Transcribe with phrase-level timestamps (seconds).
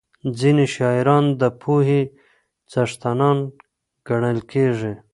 [0.39, 2.01] ځینې شاعران د پوهې
[2.71, 3.37] څښتنان
[4.07, 4.93] ګڼل کېږي.